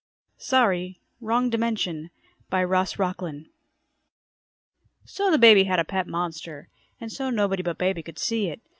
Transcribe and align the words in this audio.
net 0.37 0.41
SORRY: 0.41 0.99
Wrong 1.19 1.47
Dimension 1.51 2.09
BY 2.49 2.63
ROSS 2.63 2.97
ROCKLYNNE 2.97 3.51
_So 5.05 5.29
the 5.31 5.37
baby 5.37 5.65
had 5.65 5.77
a 5.77 5.85
pet 5.85 6.07
monster. 6.07 6.69
And 6.99 7.11
so 7.11 7.29
nobody 7.29 7.61
but 7.61 7.77
baby 7.77 8.01
could 8.01 8.17
see 8.17 8.47
it. 8.47 8.61